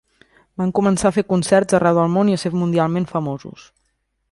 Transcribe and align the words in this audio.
Van 0.61 0.71
començar 0.79 1.09
a 1.09 1.15
fer 1.17 1.23
concerts 1.33 1.77
a 1.77 1.79
arreu 1.81 1.99
del 2.01 2.11
món 2.15 2.33
i 2.33 2.39
a 2.39 2.41
ser 2.45 2.53
mundialment 2.65 3.07
famosos. 3.15 3.69